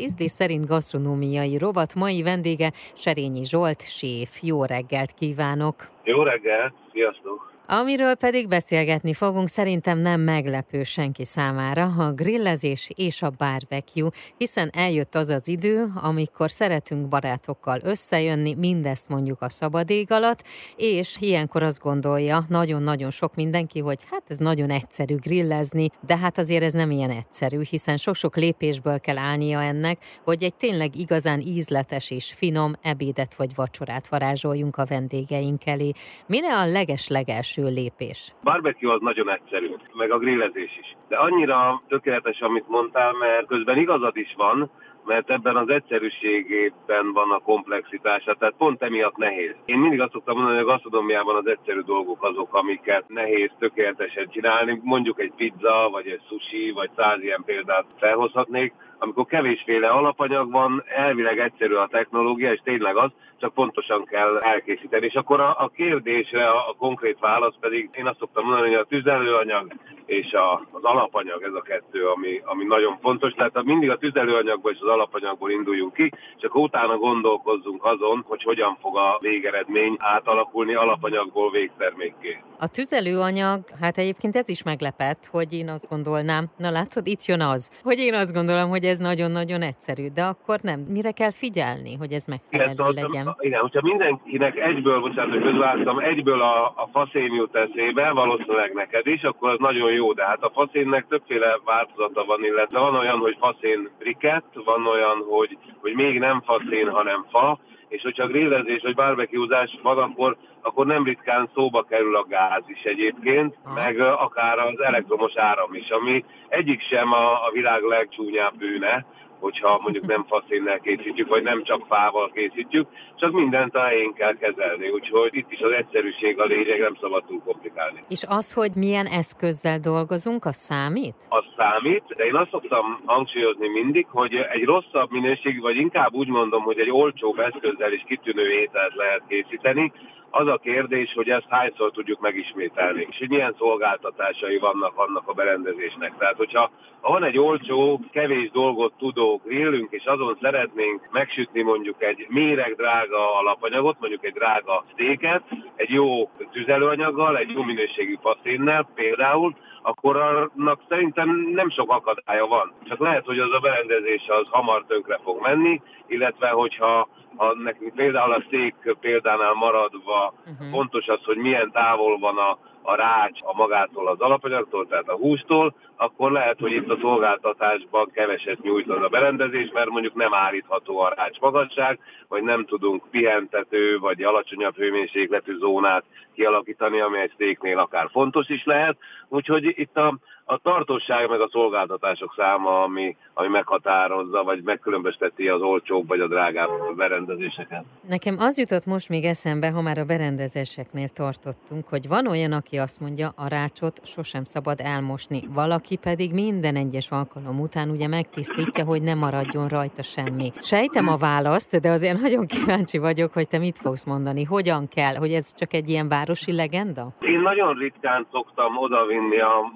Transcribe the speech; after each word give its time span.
Ízlés 0.00 0.30
szerint 0.30 0.66
gasztronómiai 0.66 1.58
rovat 1.58 1.94
mai 1.94 2.22
vendége 2.22 2.70
Serényi 2.94 3.44
Zsolt, 3.44 3.80
séf. 3.80 4.42
Jó 4.42 4.64
reggelt 4.64 5.12
kívánok! 5.12 5.74
Jó 6.04 6.22
reggelt, 6.22 6.74
sziasztok! 6.92 7.51
Amiről 7.66 8.14
pedig 8.14 8.48
beszélgetni 8.48 9.14
fogunk, 9.14 9.48
szerintem 9.48 9.98
nem 9.98 10.20
meglepő 10.20 10.82
senki 10.82 11.24
számára 11.24 11.94
a 11.98 12.12
grillezés 12.12 12.90
és 12.94 13.22
a 13.22 13.30
barbecue, 13.30 14.10
hiszen 14.38 14.70
eljött 14.74 15.14
az 15.14 15.28
az 15.28 15.48
idő, 15.48 15.92
amikor 15.94 16.50
szeretünk 16.50 17.08
barátokkal 17.08 17.80
összejönni, 17.82 18.54
mindezt 18.54 19.08
mondjuk 19.08 19.42
a 19.42 19.48
szabadég 19.48 20.10
alatt, 20.10 20.44
és 20.76 21.16
ilyenkor 21.20 21.62
azt 21.62 21.80
gondolja 21.80 22.44
nagyon-nagyon 22.48 23.10
sok 23.10 23.34
mindenki, 23.34 23.78
hogy 23.80 23.98
hát 24.10 24.22
ez 24.28 24.38
nagyon 24.38 24.70
egyszerű 24.70 25.16
grillezni, 25.16 25.88
de 26.06 26.16
hát 26.16 26.38
azért 26.38 26.62
ez 26.62 26.72
nem 26.72 26.90
ilyen 26.90 27.10
egyszerű, 27.10 27.60
hiszen 27.70 27.96
sok-sok 27.96 28.36
lépésből 28.36 29.00
kell 29.00 29.18
állnia 29.18 29.62
ennek, 29.62 30.04
hogy 30.24 30.42
egy 30.42 30.54
tényleg 30.54 30.96
igazán 30.96 31.40
ízletes 31.40 32.10
és 32.10 32.32
finom 32.36 32.72
ebédet 32.82 33.34
vagy 33.34 33.54
vacsorát 33.54 34.08
varázsoljunk 34.08 34.76
a 34.76 34.84
vendégeink 34.84 35.66
elé. 35.66 35.90
Mire 36.26 36.58
a 36.58 36.66
leges-leges 36.66 37.51
első 37.56 37.74
lépés? 37.74 38.34
Barbecue 38.42 38.92
az 38.92 39.00
nagyon 39.00 39.30
egyszerű, 39.30 39.70
meg 39.92 40.10
a 40.10 40.18
grillezés 40.18 40.78
is. 40.80 40.96
De 41.08 41.16
annyira 41.16 41.82
tökéletes, 41.88 42.40
amit 42.40 42.68
mondtál, 42.68 43.12
mert 43.12 43.46
közben 43.46 43.78
igazad 43.78 44.16
is 44.16 44.34
van, 44.36 44.70
mert 45.04 45.30
ebben 45.30 45.56
az 45.56 45.68
egyszerűségében 45.68 47.12
van 47.12 47.30
a 47.30 47.38
komplexitása, 47.38 48.34
tehát 48.34 48.54
pont 48.58 48.82
emiatt 48.82 49.16
nehéz. 49.16 49.54
Én 49.64 49.78
mindig 49.78 50.00
azt 50.00 50.12
szoktam 50.12 50.36
mondani, 50.36 50.56
hogy 50.56 50.66
a 50.66 50.70
gasztronómiában 50.70 51.36
az 51.36 51.46
egyszerű 51.46 51.80
dolgok 51.80 52.24
azok, 52.24 52.54
amiket 52.54 53.04
nehéz 53.08 53.50
tökéletesen 53.58 54.28
csinálni. 54.30 54.80
Mondjuk 54.82 55.20
egy 55.20 55.32
pizza, 55.36 55.88
vagy 55.90 56.06
egy 56.06 56.22
sushi, 56.28 56.70
vagy 56.74 56.90
száz 56.96 57.22
ilyen 57.22 57.42
példát 57.44 57.84
felhozhatnék, 57.98 58.72
amikor 59.02 59.26
kevésféle 59.26 59.88
alapanyag 59.88 60.50
van, 60.50 60.84
elvileg 60.86 61.38
egyszerű 61.38 61.74
a 61.74 61.88
technológia, 61.90 62.52
és 62.52 62.60
tényleg 62.64 62.96
az, 62.96 63.10
csak 63.42 63.54
pontosan 63.54 64.04
kell 64.04 64.38
elkészíteni. 64.38 65.06
És 65.06 65.14
akkor 65.14 65.40
a, 65.40 65.48
a 65.58 65.68
kérdésre 65.68 66.44
a, 66.48 66.68
a 66.68 66.74
konkrét 66.78 67.18
válasz 67.20 67.54
pedig 67.60 67.90
én 67.92 68.06
azt 68.06 68.18
szoktam 68.18 68.44
mondani, 68.44 68.68
hogy 68.68 68.78
a 68.78 68.84
tüzelőanyag 68.84 69.72
és 70.06 70.32
a, 70.32 70.52
az 70.70 70.82
alapanyag 70.82 71.42
ez 71.42 71.54
a 71.54 71.60
kettő, 71.60 72.06
ami, 72.06 72.40
ami 72.44 72.64
nagyon 72.64 72.98
fontos. 73.00 73.32
Tehát 73.32 73.62
mindig 73.62 73.90
a 73.90 73.96
tüzelőanyagból 73.96 74.72
és 74.72 74.78
az 74.80 74.88
alapanyagból 74.88 75.50
induljunk 75.50 75.92
ki, 75.92 76.12
és 76.36 76.42
akkor 76.42 76.62
utána 76.62 76.96
gondolkozzunk 76.96 77.84
azon, 77.84 78.24
hogy 78.26 78.42
hogyan 78.42 78.76
fog 78.80 78.96
a 78.96 79.18
végeredmény 79.20 79.96
átalakulni 79.98 80.74
alapanyagból 80.74 81.50
végtermékké. 81.50 82.42
A 82.58 82.68
tüzelőanyag, 82.68 83.60
hát 83.80 83.98
egyébként 83.98 84.36
ez 84.36 84.48
is 84.48 84.62
meglepett, 84.62 85.28
hogy 85.30 85.52
én 85.52 85.68
azt 85.68 85.88
gondolnám, 85.88 86.44
na 86.56 86.70
látod, 86.70 87.06
itt 87.06 87.24
jön 87.24 87.40
az, 87.40 87.80
hogy 87.82 87.98
én 87.98 88.14
azt 88.14 88.32
gondolom, 88.32 88.68
hogy 88.68 88.84
ez 88.84 88.91
nagyon-nagyon 88.98 89.62
egyszerű, 89.62 90.06
de 90.14 90.22
akkor 90.22 90.58
nem. 90.62 90.80
Mire 90.80 91.10
kell 91.10 91.30
figyelni, 91.30 91.94
hogy 91.96 92.12
ez 92.12 92.26
megfelelő 92.26 92.72
igen, 92.72 92.92
legyen? 92.94 93.36
Igen, 93.38 93.60
hogyha 93.60 93.80
mindenkinek 93.82 94.56
egyből, 94.56 95.00
bocsánat, 95.00 95.32
hogy 95.32 95.42
közváltam, 95.42 95.98
egyből 95.98 96.40
a, 96.42 96.64
a 96.66 96.88
faszén 96.92 97.34
jut 97.34 97.56
eszébe, 97.56 98.10
valószínűleg 98.10 98.72
neked 98.72 99.06
is, 99.06 99.22
akkor 99.22 99.50
az 99.50 99.58
nagyon 99.58 99.92
jó, 99.92 100.12
de 100.12 100.24
hát 100.24 100.42
a 100.42 100.50
faszénnek 100.54 101.06
többféle 101.08 101.60
változata 101.64 102.24
van, 102.24 102.44
illetve 102.44 102.78
van 102.78 102.94
olyan, 102.94 103.18
hogy 103.18 103.36
faszén 103.38 103.90
briket, 103.98 104.44
van 104.64 104.86
olyan, 104.86 105.24
hogy, 105.28 105.58
hogy 105.80 105.94
még 105.94 106.18
nem 106.18 106.42
faszén, 106.42 106.88
hanem 106.90 107.26
fa, 107.30 107.58
és 107.92 108.02
hogyha 108.02 108.26
grillezés 108.26 108.82
vagy 108.82 108.94
barbecuezás 108.94 109.78
van, 109.82 109.98
akkor, 109.98 110.36
akkor 110.62 110.86
nem 110.86 111.04
ritkán 111.04 111.50
szóba 111.54 111.82
kerül 111.82 112.16
a 112.16 112.26
gáz 112.28 112.62
is 112.66 112.82
egyébként, 112.82 113.56
Aha. 113.64 113.74
meg 113.74 114.00
akár 114.00 114.58
az 114.58 114.80
elektromos 114.80 115.36
áram 115.36 115.74
is, 115.74 115.90
ami 115.90 116.24
egyik 116.48 116.80
sem 116.82 117.12
a, 117.12 117.46
a 117.46 117.50
világ 117.52 117.82
legcsúnyább 117.82 118.56
bűne, 118.56 119.04
hogyha 119.42 119.80
mondjuk 119.82 120.06
nem 120.06 120.24
faszénnel 120.28 120.80
készítjük, 120.80 121.28
vagy 121.28 121.42
nem 121.42 121.62
csak 121.64 121.86
fával 121.88 122.30
készítjük, 122.34 122.86
csak 123.16 123.32
mindent 123.32 123.74
a 123.74 123.80
helyén 123.80 124.12
kell 124.12 124.36
kezelni. 124.36 124.88
Úgyhogy 124.88 125.34
itt 125.34 125.52
is 125.52 125.60
az 125.60 125.70
egyszerűség 125.70 126.40
a 126.40 126.44
lényeg, 126.44 126.80
nem 126.80 126.96
szabad 127.00 127.24
túl 127.24 127.40
komplikálni. 127.44 128.04
És 128.08 128.22
az, 128.28 128.52
hogy 128.52 128.70
milyen 128.76 129.06
eszközzel 129.06 129.78
dolgozunk, 129.78 130.44
az 130.44 130.56
számít? 130.56 131.16
Az 131.28 131.44
számít, 131.56 132.04
de 132.16 132.24
én 132.24 132.34
azt 132.34 132.50
szoktam 132.50 133.00
hangsúlyozni 133.04 133.68
mindig, 133.68 134.06
hogy 134.10 134.34
egy 134.34 134.64
rosszabb 134.64 135.10
minőségű, 135.10 135.60
vagy 135.60 135.76
inkább 135.76 136.12
úgy 136.12 136.28
mondom, 136.28 136.62
hogy 136.62 136.78
egy 136.78 136.90
olcsóbb 136.90 137.38
eszközzel 137.38 137.92
is 137.92 138.02
kitűnő 138.06 138.50
ételt 138.50 138.94
lehet 138.94 139.22
készíteni, 139.28 139.92
az 140.34 140.46
a 140.46 140.60
kérdés, 140.62 141.12
hogy 141.14 141.28
ezt 141.28 141.46
hányszor 141.48 141.90
tudjuk 141.90 142.20
megismételni, 142.20 143.06
és 143.10 143.18
hogy 143.18 143.28
milyen 143.28 143.54
szolgáltatásai 143.58 144.58
vannak 144.58 144.98
annak 144.98 145.28
a 145.28 145.32
berendezésnek. 145.32 146.12
Tehát, 146.18 146.36
hogyha 146.36 146.70
van 147.00 147.24
egy 147.24 147.38
olcsó, 147.38 148.00
kevés 148.12 148.50
dolgot 148.50 148.92
tudó 148.98 149.31
grillünk, 149.44 149.92
és 149.92 150.04
azon 150.04 150.38
szeretnénk 150.40 151.08
megsütni 151.10 151.62
mondjuk 151.62 152.02
egy 152.02 152.26
méreg 152.28 152.74
drága 152.76 153.38
alapanyagot, 153.38 153.96
mondjuk 154.00 154.24
egy 154.24 154.32
drága 154.32 154.84
sztéket, 154.92 155.42
egy 155.76 155.90
jó 155.90 156.30
tüzelőanyaggal, 156.52 157.36
egy 157.36 157.50
jó 157.50 157.62
minőségű 157.62 158.18
faszénnel 158.22 158.88
például, 158.94 159.54
akkor 159.82 160.16
annak 160.16 160.80
szerintem 160.88 161.48
nem 161.52 161.70
sok 161.70 161.90
akadálya 161.90 162.46
van. 162.46 162.72
Csak 162.88 162.98
lehet, 162.98 163.24
hogy 163.24 163.38
az 163.38 163.52
a 163.52 163.58
berendezés 163.58 164.28
az 164.28 164.46
hamar 164.50 164.84
tönkre 164.86 165.20
fog 165.22 165.40
menni, 165.40 165.80
illetve 166.06 166.48
hogyha 166.48 167.08
ha 167.36 167.54
nekünk 167.54 167.94
például 167.94 168.32
a 168.32 168.44
szék 168.50 168.74
példánál 169.00 169.52
maradva 169.52 170.34
uh-huh. 170.46 170.70
fontos 170.70 171.06
az, 171.06 171.24
hogy 171.24 171.36
milyen 171.36 171.70
távol 171.70 172.18
van 172.18 172.38
a, 172.38 172.58
a 172.82 172.94
rács 172.94 173.38
a 173.42 173.54
magától 173.54 174.08
az 174.08 174.20
alapanyagtól, 174.20 174.86
tehát 174.86 175.08
a 175.08 175.16
hústól, 175.16 175.74
akkor 175.96 176.32
lehet, 176.32 176.58
hogy 176.58 176.72
itt 176.72 176.90
a 176.90 176.98
szolgáltatásban 177.00 178.10
keveset 178.12 178.62
nyújt 178.62 178.90
az 178.90 179.02
a 179.02 179.08
berendezés, 179.08 179.70
mert 179.72 179.88
mondjuk 179.88 180.14
nem 180.14 180.34
állítható 180.34 180.98
a 180.98 181.14
rács 181.16 181.40
magasság, 181.40 181.98
vagy 182.28 182.42
nem 182.42 182.64
tudunk 182.64 183.10
pihentető 183.10 183.98
vagy 183.98 184.22
alacsonyabb 184.22 184.76
hőmérsékletű 184.76 185.56
zónát 185.58 186.04
kialakítani, 186.34 187.00
ami 187.00 187.18
egy 187.18 187.32
széknél 187.38 187.78
akár 187.78 188.08
fontos 188.10 188.48
is 188.48 188.64
lehet. 188.64 188.96
Úgyhogy 189.28 189.64
itt 189.78 189.96
a, 189.96 190.18
a 190.44 190.58
tartóság 190.58 191.28
meg 191.28 191.40
a 191.40 191.48
szolgáltatások 191.52 192.34
száma, 192.36 192.82
ami, 192.82 193.16
ami 193.34 193.48
meghatározza, 193.48 194.42
vagy 194.42 194.62
megkülönbözteti 194.62 195.48
az 195.48 195.60
olcsóbb 195.60 196.08
vagy 196.08 196.20
a 196.20 196.26
drágább 196.26 196.70
berendezéseket. 196.96 197.84
Nekem 198.08 198.36
az 198.38 198.58
jutott 198.58 198.86
most 198.86 199.08
még 199.08 199.24
eszembe, 199.24 199.70
ha 199.70 199.82
már 199.82 199.98
a 199.98 200.04
berendezéseknél 200.04 201.08
tartottunk, 201.08 201.88
hogy 201.88 202.08
van 202.08 202.26
olyan, 202.26 202.52
aki 202.52 202.76
azt 202.76 203.00
mondja, 203.00 203.28
a 203.36 203.48
rácsot 203.48 204.00
sosem 204.04 204.44
szabad 204.44 204.80
elmosni. 204.80 205.40
Valaki 205.54 205.96
pedig 205.96 206.32
minden 206.34 206.76
egyes 206.76 207.10
alkalom 207.10 207.60
után 207.60 207.88
ugye 207.90 208.08
megtisztítja, 208.08 208.84
hogy 208.84 209.02
ne 209.02 209.14
maradjon 209.14 209.68
rajta 209.68 210.02
semmi. 210.02 210.50
Sejtem 210.58 211.08
a 211.08 211.16
választ, 211.16 211.80
de 211.80 211.90
azért 211.90 212.20
nagyon 212.20 212.46
kíváncsi 212.46 212.98
vagyok, 212.98 213.32
hogy 213.32 213.48
te 213.48 213.58
mit 213.58 213.78
fogsz 213.78 214.06
mondani. 214.06 214.44
Hogyan 214.44 214.88
kell, 214.88 215.14
hogy 215.14 215.32
ez 215.32 215.54
csak 215.54 215.72
egy 215.72 215.88
ilyen 215.88 216.08
városi 216.08 216.52
legenda? 216.54 217.08
Én 217.20 217.40
nagyon 217.40 217.74
ritkán 217.74 218.26
szoktam 218.32 218.76
odavinni 218.76 219.40
a 219.40 219.70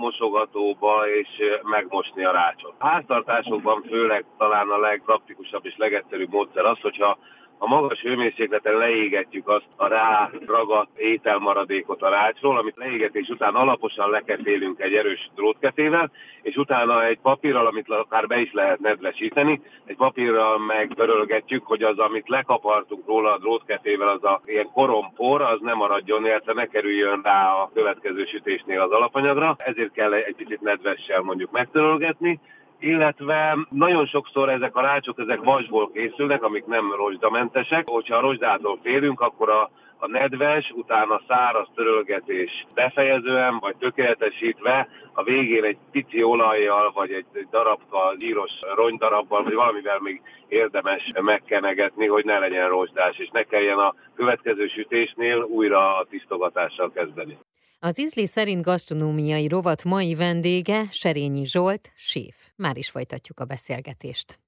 mosogatóba 0.57 1.09
és 1.09 1.29
megmosni 1.63 2.25
a 2.25 2.33
rácsot. 2.33 2.75
Háztartásokban 2.79 3.83
főleg 3.83 4.25
talán 4.39 4.69
a 4.69 4.79
legpraktikusabb 4.79 5.67
és 5.67 5.75
legegyszerűbb 5.77 6.31
módszer 6.31 6.65
az, 6.65 6.81
hogyha 6.81 7.19
a 7.59 7.67
magas 7.67 8.01
hőmérsékleten 8.01 8.77
leégetjük 8.77 9.49
azt 9.49 9.69
a 9.77 9.87
rá 9.87 10.31
ragadt 10.47 10.99
ételmaradékot 10.99 12.03
a 12.03 12.09
rácsról, 12.09 12.59
amit 12.59 12.77
leégetés 12.77 13.29
után 13.29 13.55
alaposan 13.55 14.11
leketélünk 14.11 14.81
egy 14.81 14.95
erős 14.95 15.31
drótketével, 15.35 16.11
és 16.43 16.57
utána 16.57 17.05
egy 17.05 17.19
papírral, 17.19 17.67
amit 17.67 17.89
akár 17.89 18.27
be 18.27 18.41
is 18.41 18.53
lehet 18.53 18.79
nedvesíteni, 18.79 19.61
egy 19.85 19.97
papírral 19.97 20.59
megtörölgetjük, 20.59 21.67
hogy 21.67 21.83
az, 21.83 21.99
amit 21.99 22.29
lekapartunk 22.29 23.07
róla 23.07 23.33
a 23.33 23.39
drótketével, 23.39 24.09
az 24.09 24.25
a 24.25 24.41
ilyen 24.45 24.71
korompor, 24.73 25.43
az 25.43 25.59
nem 25.61 25.77
maradjon, 25.77 26.25
illetve 26.25 26.53
ne 26.53 26.67
kerüljön 26.67 27.21
rá 27.23 27.53
a 27.53 27.71
következő 27.75 28.25
sütésnél 28.25 28.81
az 28.81 28.91
alapanyagra. 28.91 29.57
Ezért 29.59 29.93
kell 29.93 30.13
egy 30.13 30.37
picit 30.37 30.61
nedvessel 30.61 31.21
mondjuk 31.21 31.51
megtörölgetni, 31.51 32.41
illetve 32.79 33.59
nagyon 33.71 34.07
sokszor 34.07 34.49
ezek 34.49 34.77
a 34.77 34.81
rácsok, 34.81 35.19
ezek 35.19 35.43
vasból 35.43 35.91
készülnek, 35.93 36.43
amik 36.43 36.65
nem 36.65 36.93
rozsdamentesek. 36.97 37.89
Hogyha 37.89 38.17
a 38.17 38.21
rozsdától 38.21 38.79
félünk, 38.83 39.21
akkor 39.21 39.51
a 39.51 39.71
a 39.99 40.09
nedves, 40.09 40.71
utána 40.75 41.21
száraz 41.29 41.69
törölgetés 41.75 42.67
befejezően, 42.75 43.59
vagy 43.59 43.77
tökéletesítve, 43.77 44.89
a 45.13 45.23
végén 45.23 45.65
egy 45.65 45.79
pici 45.91 46.23
olajjal, 46.23 46.93
vagy 46.95 47.13
egy, 47.13 47.27
egy 47.33 47.49
darabka 47.51 48.15
zsíros 48.19 48.53
ronydarabbal, 48.75 49.43
vagy 49.43 49.55
valamivel 49.55 49.99
még 50.01 50.23
érdemes 50.49 51.13
megkenegetni, 51.21 52.07
hogy 52.07 52.25
ne 52.25 52.39
legyen 52.39 52.69
rozsdás, 52.69 53.19
és 53.19 53.29
ne 53.33 53.43
kelljen 53.43 53.79
a 53.79 53.95
következő 54.15 54.67
sütésnél 54.67 55.43
újra 55.43 55.97
a 55.97 56.07
tisztogatással 56.11 56.91
kezdeni. 56.91 57.39
Az 57.79 57.99
ízli 57.99 58.27
szerint 58.27 58.63
gasztronómiai 58.63 59.49
rovat 59.49 59.85
mai 59.85 60.15
vendége 60.15 60.87
Serényi 60.91 61.45
Zsolt, 61.45 61.93
séf. 61.95 62.51
Már 62.57 62.77
is 62.77 62.91
folytatjuk 62.91 63.41
a 63.41 63.45
beszélgetést. 63.45 64.46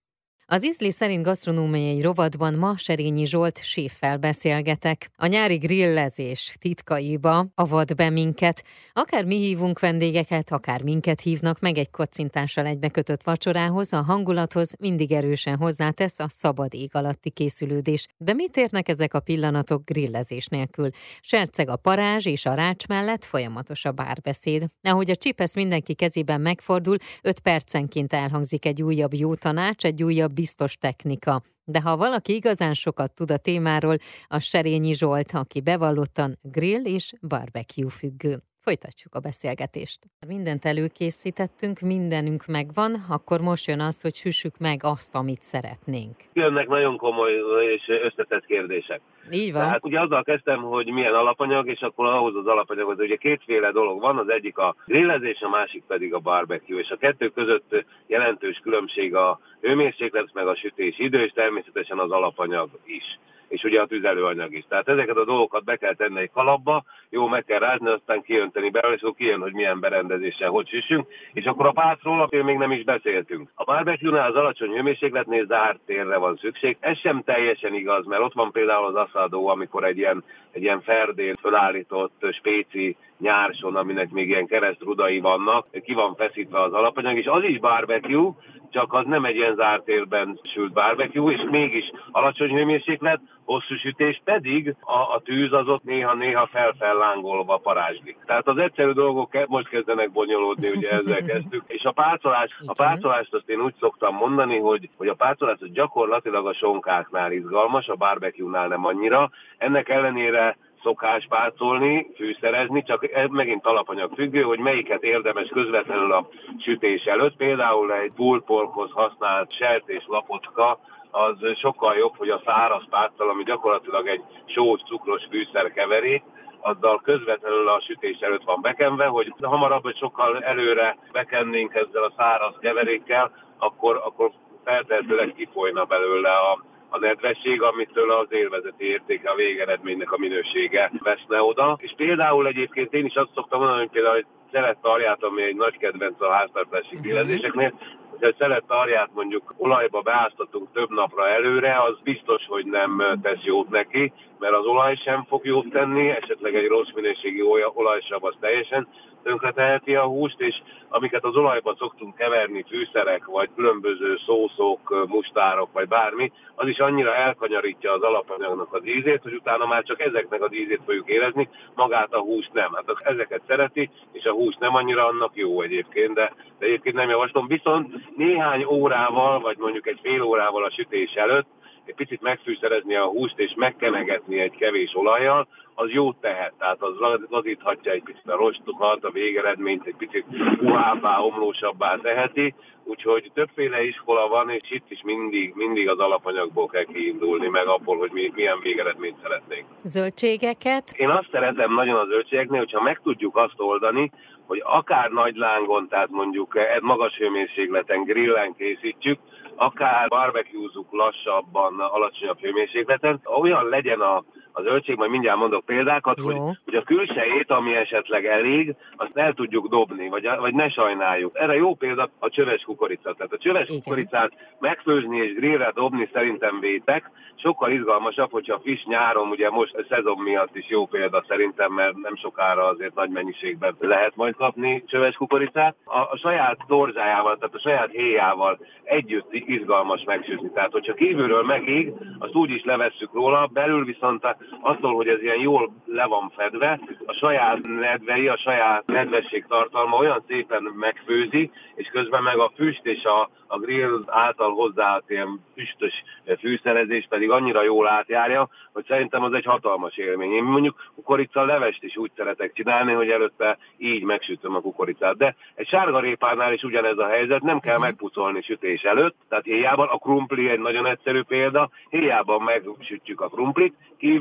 Az 0.51 0.63
Izli 0.63 0.91
szerint 0.91 1.25
gasztronómiai 1.25 2.01
rovatban 2.01 2.55
ma 2.55 2.77
Serényi 2.77 3.27
Zsolt 3.27 3.63
séffel 3.63 4.17
beszélgetek. 4.17 5.11
A 5.17 5.27
nyári 5.27 5.57
grillezés 5.57 6.57
titkaiba 6.61 7.47
avat 7.55 7.97
be 7.97 8.11
minket. 8.11 8.65
Akár 8.93 9.25
mi 9.25 9.37
hívunk 9.37 9.81
vendégeket, 9.81 10.51
akár 10.51 10.83
minket 10.83 11.21
hívnak 11.21 11.61
meg 11.61 11.79
egy 11.79 11.91
kocintással 11.91 12.67
egybekötött 12.67 13.23
vacsorához, 13.23 13.93
a 13.93 14.03
hangulathoz 14.03 14.73
mindig 14.79 15.13
erősen 15.13 15.57
hozzátesz 15.57 16.19
a 16.19 16.29
szabad 16.29 16.75
ég 16.75 16.91
alatti 16.93 17.31
készülődés. 17.31 18.07
De 18.17 18.33
mit 18.33 18.57
érnek 18.57 18.89
ezek 18.89 19.15
a 19.15 19.21
pillanatok 19.21 19.85
grillezés 19.85 20.47
nélkül? 20.47 20.89
Serceg 21.21 21.69
a 21.69 21.77
parázs 21.77 22.27
és 22.27 22.47
a 22.47 22.55
rács 22.55 22.87
mellett 22.87 23.25
folyamatos 23.25 23.85
a 23.85 23.93
bárbeszéd. 23.93 24.67
Ahogy 24.83 25.11
a 25.11 25.17
csipesz 25.17 25.55
mindenki 25.55 25.95
kezében 25.95 26.41
megfordul, 26.41 26.97
öt 27.23 27.41
percenként 27.41 28.13
elhangzik 28.13 28.65
egy 28.65 28.83
újabb 28.83 29.15
jó 29.15 29.35
tanács, 29.35 29.85
egy 29.85 30.03
újabb 30.03 30.37
biztos 30.39 30.77
technika. 30.77 31.43
De 31.65 31.81
ha 31.81 31.97
valaki 31.97 32.35
igazán 32.35 32.75
sokat 32.75 33.15
tud 33.15 33.31
a 33.31 33.37
témáról, 33.39 33.97
a 34.27 34.39
Serényi 34.39 34.95
Zsolt, 34.95 35.33
aki 35.33 35.61
bevallottan 35.61 36.39
grill 36.43 36.85
és 36.85 37.13
barbecue 37.21 37.91
függő. 37.91 38.48
Folytatjuk 38.69 39.15
a 39.15 39.21
beszélgetést. 39.21 39.99
Mindent 40.27 40.65
előkészítettünk, 40.65 41.81
mindenünk 41.81 42.47
megvan, 42.47 42.93
akkor 43.09 43.41
most 43.41 43.67
jön 43.67 43.81
az, 43.81 44.01
hogy 44.01 44.15
süssük 44.15 44.59
meg 44.59 44.79
azt, 44.83 45.15
amit 45.15 45.43
szeretnénk. 45.43 46.17
Jönnek 46.33 46.69
nagyon 46.69 46.97
komoly 46.97 47.33
és 47.75 47.89
összetett 47.89 48.47
kérdések. 48.47 49.01
Így 49.31 49.53
van. 49.53 49.63
Tehát 49.63 49.85
ugye 49.85 50.01
azzal 50.01 50.23
kezdtem, 50.23 50.63
hogy 50.63 50.93
milyen 50.93 51.15
alapanyag, 51.15 51.69
és 51.69 51.81
akkor 51.81 52.07
ahhoz 52.07 52.35
az 52.35 52.47
alapanyaghoz 52.47 52.99
ugye 52.99 53.17
kétféle 53.17 53.71
dolog 53.71 54.01
van, 54.01 54.19
az 54.19 54.29
egyik 54.29 54.59
a 54.59 54.75
grillezés, 54.87 55.41
a 55.41 55.49
másik 55.49 55.83
pedig 55.87 56.15
a 56.15 56.19
barbecue, 56.19 56.81
és 56.81 56.91
a 56.91 56.97
kettő 56.97 57.29
között 57.29 57.85
jelentős 58.07 58.61
különbség 58.63 59.15
a 59.15 59.41
hőmérséklet, 59.61 60.29
meg 60.33 60.47
a 60.47 60.57
sütés 60.57 60.99
idő, 60.99 61.23
és 61.25 61.33
természetesen 61.33 61.99
az 61.99 62.11
alapanyag 62.11 62.69
is 62.85 63.19
és 63.49 63.63
ugye 63.63 63.81
a 63.81 63.87
tüzelőanyag 63.87 64.55
is. 64.55 64.65
Tehát 64.69 64.89
ezeket 64.89 65.17
a 65.17 65.25
dolgokat 65.25 65.65
be 65.65 65.77
kell 65.77 65.95
tenni 65.95 66.21
egy 66.21 66.31
kalapba, 66.31 66.85
jó, 67.11 67.27
meg 67.27 67.45
kell 67.45 67.59
rázni, 67.59 67.89
aztán 67.89 68.23
kiönteni 68.23 68.71
belőle, 68.71 68.95
és 68.95 69.03
akkor 69.03 69.15
kijön, 69.15 69.41
hogy 69.41 69.53
milyen 69.53 69.81
berendezéssel 69.81 70.51
hogy 70.51 70.69
süssünk, 70.69 71.07
és 71.33 71.45
akkor 71.45 71.67
a 71.67 71.73
pácról, 71.73 72.21
amiről 72.21 72.45
még 72.45 72.57
nem 72.57 72.71
is 72.71 72.85
beszéltünk. 72.85 73.51
A 73.55 73.65
barbecue-nál 73.65 74.31
az 74.31 74.37
alacsony 74.37 74.71
hőmérsékletnél 74.71 75.47
zárt 75.47 75.79
térre 75.87 76.17
van 76.17 76.37
szükség. 76.37 76.77
Ez 76.81 76.99
sem 76.99 77.23
teljesen 77.23 77.75
igaz, 77.75 78.07
mert 78.07 78.23
ott 78.23 78.33
van 78.33 78.53
például 78.53 78.87
az 78.87 78.95
aszadó, 78.95 79.49
amikor 79.49 79.85
egy 79.85 79.99
ilyen, 79.99 80.25
egy 80.53 80.63
ilyen 80.63 80.81
ferdén 80.81 81.37
fölállított 81.41 82.27
spéci 82.33 82.97
nyárson, 83.19 83.77
aminek 83.77 84.11
még 84.11 84.29
ilyen 84.29 84.47
keresztrudai 84.47 85.21
vannak, 85.21 85.67
ki 85.85 85.93
van 85.93 86.15
feszítve 86.15 86.63
az 86.63 86.73
alapanyag, 86.73 87.17
és 87.17 87.27
az 87.27 87.43
is 87.43 87.59
barbecue, 87.59 88.33
csak 88.71 88.93
az 88.93 89.05
nem 89.07 89.25
egy 89.25 89.37
ilyen 89.37 89.55
zárt 89.55 89.85
térben 89.85 90.41
sült 90.43 90.73
barbecue, 90.73 91.33
és 91.33 91.41
mégis 91.51 91.91
alacsony 92.11 92.55
hőmérséklet, 92.55 93.21
hosszú 93.45 93.75
sütés, 93.75 94.21
pedig 94.25 94.75
a, 94.81 95.15
a 95.15 95.21
tűz 95.25 95.53
az 95.53 95.69
ott 95.69 95.85
néha-néha 95.85 96.47
felfellángolva 96.47 97.57
parázslik. 97.57 98.17
Tehát 98.27 98.49
az 98.49 98.59
egyszerű 98.59 98.91
dolgok 98.91 99.47
most 99.47 99.69
kezdenek 99.69 100.13
bonyolódni, 100.13 100.69
ugye 100.77 100.91
ezzel 100.91 101.23
kezdtük. 101.23 101.65
És 101.67 101.85
a 101.85 101.93
pácolás, 101.93 102.59
a 102.67 102.73
pácolást 102.73 103.35
azt 103.35 103.49
én 103.49 103.61
úgy 103.61 103.75
szoktam 103.81 104.15
mondani, 104.15 104.59
hogy, 104.59 104.91
hogy 104.97 105.09
a 105.09 105.15
pácolás 105.15 105.57
az 105.61 105.73
gyakorlatilag 105.73 106.47
a 106.47 106.55
sonkáknál 106.55 107.33
izgalmas, 107.33 107.87
a 107.87 107.95
barbecue-nál 107.95 108.69
nem 108.69 108.85
annyira. 108.85 109.31
Ennek 109.59 109.89
ellenére 109.89 110.57
szokás 110.83 111.27
pácolni, 111.29 112.11
fűszerezni, 112.17 112.83
csak 112.83 113.13
ez 113.13 113.29
megint 113.29 113.67
alapanyag 113.67 114.13
függő, 114.15 114.43
hogy 114.43 114.59
melyiket 114.59 115.03
érdemes 115.03 115.49
közvetlenül 115.49 116.13
a 116.13 116.29
sütés 116.59 117.05
előtt. 117.05 117.37
Például 117.37 117.93
egy 117.93 118.13
pulporkhoz 118.13 118.91
használt 118.91 119.53
sertés 119.53 120.05
lapotka, 120.07 120.79
az 121.11 121.57
sokkal 121.57 121.97
jobb, 121.97 122.17
hogy 122.17 122.29
a 122.29 122.43
száraz 122.45 122.83
páccal, 122.91 123.29
ami 123.29 123.43
gyakorlatilag 123.43 124.07
egy 124.07 124.23
sós, 124.47 124.81
cukros 124.83 125.23
fűszerkeverék, 125.31 126.23
azzal 126.61 127.01
közvetlenül 127.01 127.69
a 127.69 127.81
sütés 127.81 128.19
előtt 128.19 128.45
van 128.45 128.61
bekenve, 128.61 129.07
hogy 129.07 129.35
hamarabb, 129.43 129.83
hogy 129.83 129.97
sokkal 129.97 130.43
előre 130.43 130.97
bekennénk 131.13 131.75
ezzel 131.75 132.03
a 132.03 132.13
száraz 132.17 132.55
keverékkel, 132.61 133.31
akkor, 133.59 134.01
akkor 134.05 134.31
feltehetőleg 134.65 135.33
kifolyna 135.37 135.85
belőle 135.85 136.31
a, 136.31 136.65
a 136.89 136.99
nedvesség, 136.99 137.63
amitől 137.63 138.11
az 138.11 138.27
élvezeti 138.31 138.85
értéke, 138.85 139.31
a 139.31 139.35
végeredménynek 139.35 140.13
a 140.13 140.19
minősége 140.19 140.91
veszne 140.99 141.43
oda. 141.43 141.79
És 141.81 141.93
például 141.97 142.47
egyébként 142.47 142.93
én 142.93 143.05
is 143.05 143.15
azt 143.15 143.35
szoktam 143.35 143.59
mondani, 143.59 143.81
hogy 143.81 143.91
például 143.91 144.17
egy 144.17 144.27
szelet 144.53 144.79
tarját, 144.83 145.23
ami 145.23 145.43
egy 145.43 145.57
nagy 145.57 145.77
kedvenc 145.77 146.21
a 146.21 146.33
háztartási 146.33 146.97
grillezéseknél, 147.01 147.73
ha 148.21 148.33
szelet 148.39 148.65
tarját 148.67 149.11
mondjuk 149.15 149.55
olajba 149.57 150.01
beáztatunk 150.01 150.73
több 150.73 150.91
napra 150.91 151.29
előre, 151.29 151.83
az 151.83 151.97
biztos, 152.03 152.47
hogy 152.47 152.67
nem 152.67 153.19
tesz 153.23 153.43
jót 153.43 153.69
neki, 153.69 154.13
mert 154.39 154.55
az 154.55 154.67
olaj 154.67 154.95
sem 154.95 155.25
fog 155.29 155.47
jót 155.47 155.71
tenni, 155.71 156.09
esetleg 156.09 156.55
egy 156.55 156.67
rossz 156.67 156.93
minőségi 156.95 157.43
olajsav 157.75 158.25
az 158.25 158.35
teljesen 158.41 158.89
tönkreteheti 159.23 159.95
a 159.95 160.05
húst, 160.05 160.41
és 160.41 160.63
amiket 160.89 161.25
az 161.25 161.37
olajba 161.37 161.75
szoktunk 161.79 162.15
keverni, 162.15 162.65
fűszerek, 162.69 163.25
vagy 163.25 163.49
különböző 163.57 164.19
szószok, 164.27 165.07
mustárok, 165.09 165.73
vagy 165.73 165.89
bármi, 165.89 166.33
az 166.55 166.69
is 166.69 166.79
annyira 166.79 167.15
elkanyarítja 167.15 167.93
az 167.93 168.03
alapanyagnak 168.03 168.73
az 168.75 168.87
ízét, 168.87 169.23
hogy 169.23 169.35
utána 169.35 169.67
már 169.67 169.83
csak 169.83 170.01
ezeknek 170.01 170.43
az 170.43 170.55
ízét 170.55 170.81
fogjuk 170.85 171.09
érezni, 171.09 171.49
magát 171.75 172.13
a 172.13 172.21
húst 172.21 172.53
nem. 172.53 172.73
Hát 172.75 172.85
ezeket 173.03 173.43
szereti, 173.47 173.91
és 174.13 174.25
a 174.25 174.33
hús 174.33 174.57
nem 174.59 174.75
annyira 174.75 175.07
annak 175.07 175.31
jó 175.35 175.61
egyébként, 175.63 176.15
de, 176.15 176.33
de 176.59 176.67
egyébként 176.67 176.95
nem 176.95 177.09
javaslom. 177.09 177.47
Viszont 177.47 178.17
néhány 178.17 178.65
órával, 178.65 179.41
vagy 179.41 179.57
mondjuk 179.59 179.87
egy 179.87 179.99
fél 180.03 180.23
órával 180.23 180.65
a 180.65 180.71
sütés 180.71 181.13
előtt 181.13 181.58
egy 181.89 181.95
picit 181.95 182.23
megfűszerezni 182.23 182.95
a 182.95 183.05
húst 183.05 183.39
és 183.39 183.53
megkenegetni 183.57 184.41
egy 184.41 184.57
kevés 184.57 184.95
olajjal, 184.95 185.49
az 185.75 185.91
jót 185.91 186.17
tehet. 186.21 186.53
Tehát 186.59 186.83
az 186.83 186.95
lazíthatja 187.29 187.93
egy 187.93 188.03
picit 188.03 188.29
a 188.29 188.37
rostokat, 188.37 189.05
a 189.05 189.11
végeredményt 189.11 189.87
egy 189.87 189.97
picit 189.97 190.25
puhábbá, 190.59 191.19
omlósabbá 191.19 191.97
teheti. 191.97 192.55
Úgyhogy 192.85 193.31
többféle 193.35 193.83
iskola 193.83 194.29
van, 194.29 194.51
és 194.51 194.71
itt 194.71 194.91
is 194.91 195.01
mindig, 195.05 195.53
mindig 195.55 195.89
az 195.89 195.99
alapanyagból 195.99 196.67
kell 196.67 196.85
kiindulni, 196.85 197.49
meg 197.49 197.67
abból, 197.67 197.97
hogy 197.97 198.11
mi, 198.13 198.33
milyen 198.35 198.61
végeredményt 198.63 199.23
szeretnénk. 199.23 199.65
Zöldségeket? 199.83 200.93
Én 200.97 201.09
azt 201.09 201.29
szeretem 201.31 201.75
nagyon 201.75 201.97
a 201.97 202.05
zöldségeknél, 202.05 202.59
hogyha 202.59 202.83
meg 202.83 203.01
tudjuk 203.03 203.37
azt 203.37 203.61
oldani, 203.61 204.11
hogy 204.47 204.63
akár 204.65 205.11
nagy 205.11 205.37
lángon, 205.37 205.89
tehát 205.89 206.11
mondjuk 206.11 206.57
egy 206.57 206.83
magas 206.83 207.17
hőmérsékleten 207.17 208.03
grillen 208.03 208.55
készítjük, 208.57 209.19
akár 209.59 210.09
barbecue 210.09 210.69
lassabban, 210.91 211.81
alacsonyabb 211.81 212.41
hőmérsékleten, 212.41 213.21
olyan 213.41 213.69
legyen 213.69 214.01
a, 214.01 214.25
a 214.59 214.63
zöldség, 214.63 214.97
majd 214.97 215.11
mindjárt 215.11 215.39
mondok 215.39 215.65
példákat, 215.65 216.19
hogy, 216.21 216.37
hogy 216.65 216.75
a 216.75 216.83
külsejét, 216.83 217.51
ami 217.51 217.75
esetleg 217.75 218.27
elég, 218.27 218.75
azt 218.97 219.17
el 219.17 219.33
tudjuk 219.33 219.69
dobni, 219.69 220.09
vagy, 220.09 220.29
vagy 220.39 220.55
ne 220.55 220.69
sajnáljuk. 220.69 221.39
Erre 221.39 221.55
jó 221.55 221.75
példa 221.75 222.11
a 222.19 222.29
csöves 222.29 222.63
kukorica. 222.63 223.15
Tehát 223.15 223.33
a 223.33 223.39
csöves 223.39 223.69
Igen. 223.69 223.83
kukoricát 223.83 224.33
megfőzni 224.59 225.19
és 225.19 225.35
grillre 225.35 225.73
dobni 225.75 226.09
szerintem 226.13 226.61
vétek, 226.61 227.11
sokkal 227.41 227.71
izgalmasabb, 227.71 228.31
hogyha 228.31 228.55
a 228.55 228.61
fish 228.63 228.87
nyáron, 228.87 229.29
ugye 229.29 229.51
most 229.51 229.75
a 229.75 229.85
szezon 229.89 230.19
miatt 230.19 230.57
is 230.57 230.69
jó 230.69 230.87
példa 230.87 231.25
szerintem, 231.29 231.73
mert 231.73 231.97
nem 231.97 232.17
sokára 232.17 232.65
azért 232.67 232.95
nagy 232.95 233.11
mennyiségben 233.11 233.77
lehet 233.81 234.17
majd 234.17 234.35
kapni 234.35 234.85
csöves 234.87 235.15
kukoricát. 235.15 235.77
A, 235.85 235.99
a 235.99 236.17
saját 236.17 236.59
torzsájával, 236.67 237.37
tehát 237.37 237.55
a 237.55 237.61
saját 237.61 237.91
héjával 237.91 238.59
együtt 238.83 239.33
izgalmas 239.33 240.03
megsütni. 240.05 240.51
Tehát, 240.51 240.73
hogyha 240.73 240.95
kívülről 240.95 241.43
megég, 241.43 241.93
azt 242.19 242.35
úgy 242.35 242.51
is 242.51 242.65
levesszük 242.65 243.13
róla, 243.13 243.47
belül 243.53 243.85
viszont 243.85 244.25
attól, 244.61 244.95
hogy 244.95 245.09
ez 245.09 245.23
ilyen 245.23 245.41
jól 245.41 245.71
le 245.87 246.07
van 246.07 246.33
fedve, 246.37 246.81
a 247.07 247.13
saját 247.13 247.59
nedvei, 247.63 248.29
a 248.29 248.37
saját 248.37 248.87
nedvesség 248.87 249.45
tartalma 249.49 249.97
olyan 249.97 250.25
szépen 250.29 250.63
megfőzi, 250.63 251.51
és 251.75 251.89
közben 251.89 252.23
meg 252.23 252.39
a 252.39 252.53
füst 252.57 252.87
és 252.87 253.05
a, 253.05 253.31
a 253.47 253.59
grill 253.59 254.03
által 254.07 254.53
hozzáállt 254.53 255.11
ilyen 255.11 255.41
füstös 255.57 256.05
fűszerezés 256.39 257.07
pedig 257.09 257.31
annyira 257.31 257.63
jól 257.63 257.89
átjárja, 257.89 258.49
hogy 258.73 258.85
szerintem 258.87 259.23
az 259.23 259.33
egy 259.33 259.45
hatalmas 259.45 259.97
élmény. 259.97 260.33
Én 260.33 260.45
mondjuk 260.45 260.91
kukorica 260.95 261.45
levest 261.45 261.83
is 261.83 261.97
úgy 261.97 262.11
szeretek 262.17 262.53
csinálni, 262.53 262.93
hogy 262.93 263.11
előtte 263.11 263.59
így 263.77 264.03
megsütöm 264.03 264.55
a 264.55 264.61
kukoricát. 264.61 265.17
De 265.17 265.37
egy 265.55 265.69
sárgarépánál 265.69 266.53
is 266.53 266.63
ugyanez 266.63 266.99
a 266.99 267.07
helyzet, 267.07 267.43
nem 267.43 267.61
kell 267.61 267.79
megpucolni 267.79 268.43
sütés 268.43 268.83
előtt, 268.83 269.17
tehát 269.29 269.45
héjában 269.45 269.89
a 269.89 269.99
krumpli 269.99 270.49
egy 270.49 270.61
nagyon 270.61 270.87
egyszerű 270.87 271.23
példa, 271.23 271.71
héjában 271.89 272.43
megsütjük 272.43 273.21
a 273.21 273.29
krumplit, 273.29 273.75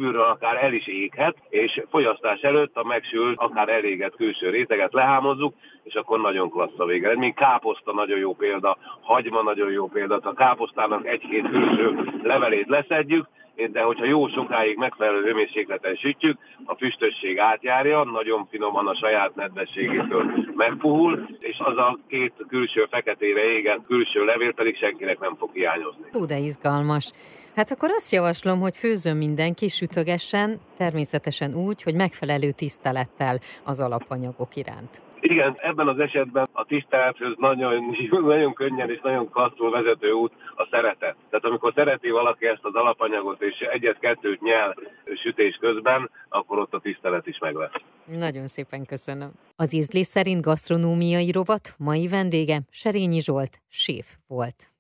kívülről 0.08 0.32
akár 0.32 0.64
el 0.64 0.74
is 0.74 0.88
éghet, 0.88 1.36
és 1.50 1.82
fogyasztás 1.90 2.42
előtt 2.42 2.76
a 2.76 2.84
megsült, 2.84 3.40
akár 3.40 3.70
elégett 3.70 4.16
külső 4.16 4.50
réteget 4.50 4.94
lehámozzuk, 4.94 5.54
és 5.84 5.94
akkor 5.94 6.22
nagyon 6.22 6.50
klassz 6.50 6.80
a 6.80 6.86
végeredmény. 6.86 7.34
Káposzta 7.34 7.94
nagyon 7.94 8.20
jó 8.20 8.36
példa, 8.36 8.78
hagyma 9.02 9.42
nagyon 9.42 9.72
jó 9.72 9.88
példa. 9.88 10.20
A 10.24 10.34
káposztának 10.34 11.08
egy-két 11.08 11.50
külső 11.50 12.12
levelét 12.24 12.68
leszedjük, 12.68 13.28
de 13.72 13.82
hogyha 13.82 14.06
jó 14.06 14.28
sokáig 14.28 14.78
megfelelő 14.78 15.24
hőmérsékleten 15.24 15.96
sütjük, 15.96 16.38
a 16.66 16.76
füstösség 16.76 17.40
átjárja, 17.40 18.04
nagyon 18.04 18.48
finoman 18.50 18.88
a 18.88 18.96
saját 18.96 19.36
nedvességétől 19.36 20.32
megpuhul, 20.56 21.28
és 21.40 21.60
az 21.60 21.78
a 21.78 21.98
két 22.08 22.34
külső 22.48 22.88
feketére 22.90 23.44
éget 23.44 23.80
külső 23.88 24.26
levél 24.26 24.54
pedig 24.54 24.78
senkinek 24.78 25.20
nem 25.20 25.36
fog 25.36 25.50
hiányozni. 25.54 26.06
Hú, 26.12 26.26
de 26.26 26.38
izgalmas. 26.38 27.12
Hát 27.58 27.72
akkor 27.72 27.90
azt 27.92 28.12
javaslom, 28.12 28.60
hogy 28.60 28.78
főzön 28.78 29.18
mindenki, 29.18 29.68
sütögessen, 29.68 30.60
természetesen 30.78 31.54
úgy, 31.54 31.84
hogy 31.84 31.96
megfelelő 31.96 32.52
tisztelettel 32.52 33.40
az 33.64 33.82
alapanyagok 33.82 34.56
iránt. 34.56 35.04
Igen, 35.20 35.58
ebben 35.62 35.88
az 35.88 36.00
esetben 36.00 36.50
a 36.52 36.66
tisztelethöz 36.66 37.34
nagyon, 37.38 37.96
nagyon 38.36 38.54
könnyen 38.54 38.90
és 38.90 39.00
nagyon 39.04 39.30
klasszul 39.30 39.72
vezető 39.72 40.12
út 40.12 40.34
a 40.56 40.68
szeretet. 40.72 41.16
Tehát 41.30 41.46
amikor 41.46 41.74
szereti 41.76 42.10
valaki 42.10 42.46
ezt 42.46 42.66
az 42.66 42.74
alapanyagot 42.74 43.42
és 43.42 43.60
egyet-kettőt 43.60 44.42
nyel 44.42 44.76
sütés 45.24 45.58
közben, 45.60 46.10
akkor 46.30 46.60
ott 46.60 46.74
a 46.74 46.80
tisztelet 46.80 47.28
is 47.28 47.38
meg 47.40 47.56
lesz. 47.56 47.82
Nagyon 48.06 48.48
szépen 48.48 48.86
köszönöm. 48.86 49.32
Az 49.56 49.74
ízlés 49.74 50.06
szerint 50.06 50.42
gasztronómiai 50.42 51.32
rovat 51.32 51.76
mai 51.78 52.08
vendége 52.08 52.60
Serényi 52.70 53.20
Zsolt, 53.20 53.62
séf 53.70 54.06
volt. 54.28 54.77